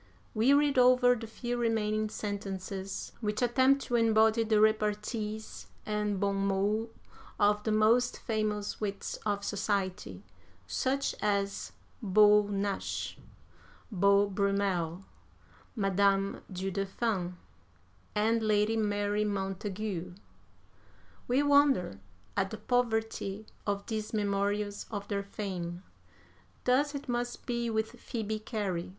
[0.33, 6.37] We read over the few remaining sentences which attempt to embody the repartees and bon
[6.37, 6.89] mots
[7.39, 10.23] of the most famous wits of society,
[10.65, 13.15] such as Beau Nash,
[13.91, 15.05] Beau Brummel,
[15.75, 17.35] Madame du Deffand,
[18.15, 20.15] and Lady Mary Montagu;
[21.27, 21.99] we wonder
[22.35, 25.83] at the poverty of these memorials of their fame.
[26.63, 28.89] Thus it must be with Phoebe Cary.